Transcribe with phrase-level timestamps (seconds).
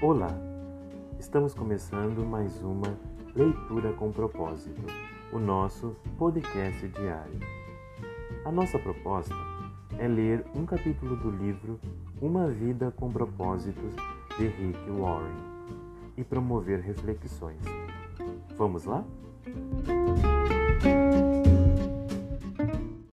[0.00, 0.30] Olá!
[1.18, 2.96] Estamos começando mais uma
[3.34, 4.80] Leitura com Propósito,
[5.32, 7.40] o nosso podcast diário.
[8.44, 9.34] A nossa proposta
[9.98, 11.80] é ler um capítulo do livro
[12.22, 13.92] Uma Vida com Propósitos
[14.38, 15.34] de Rick Warren
[16.16, 17.64] e promover reflexões.
[18.56, 19.04] Vamos lá?